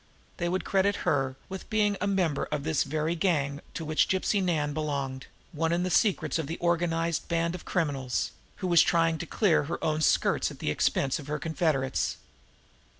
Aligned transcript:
They 0.37 0.49
would 0.49 0.65
credit 0.65 0.95
her 1.05 1.35
with 1.47 1.69
being 1.69 1.95
a 2.01 2.07
member 2.07 2.45
of 2.45 2.63
this 2.63 2.81
very 2.85 3.13
gang 3.13 3.61
to 3.75 3.85
which 3.85 4.07
Gypsy 4.09 4.41
Nan 4.41 4.73
belonged, 4.73 5.27
one 5.51 5.71
in 5.71 5.83
the 5.83 5.91
secrets 5.91 6.39
of 6.39 6.49
an 6.49 6.57
organized 6.59 7.27
band 7.27 7.53
of 7.53 7.65
criminals, 7.65 8.31
who 8.55 8.67
was 8.67 8.81
trying 8.81 9.19
to 9.19 9.27
clear 9.27 9.65
her 9.65 9.77
own 9.83 10.01
skirts 10.01 10.49
at 10.49 10.57
the 10.57 10.71
expense 10.71 11.19
of 11.19 11.27
her 11.27 11.37
confederates. 11.37 12.17